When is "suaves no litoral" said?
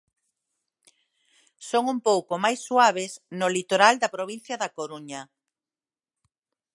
2.67-3.95